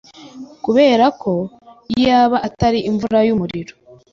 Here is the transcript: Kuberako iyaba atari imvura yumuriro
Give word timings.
Kuberako 0.63 1.33
iyaba 1.95 2.37
atari 2.47 2.79
imvura 2.89 3.19
yumuriro 3.27 3.73